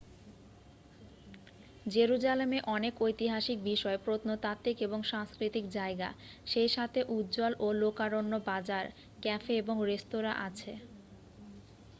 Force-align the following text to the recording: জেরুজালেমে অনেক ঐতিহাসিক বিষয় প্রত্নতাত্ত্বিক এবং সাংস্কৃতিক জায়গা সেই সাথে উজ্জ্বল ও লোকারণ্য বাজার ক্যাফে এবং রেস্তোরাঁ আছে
জেরুজালেমে 1.85 2.59
অনেক 2.67 2.93
ঐতিহাসিক 3.01 3.57
বিষয় 3.63 3.97
প্রত্নতাত্ত্বিক 3.97 4.77
এবং 4.81 4.99
সাংস্কৃতিক 5.05 5.65
জায়গা 5.71 6.09
সেই 6.45 6.69
সাথে 6.69 6.99
উজ্জ্বল 7.11 7.53
ও 7.59 7.77
লোকারণ্য 7.81 8.33
বাজার 8.47 8.85
ক্যাফে 9.23 9.53
এবং 9.57 9.75
রেস্তোরাঁ 9.89 10.35
আছে 10.47 10.73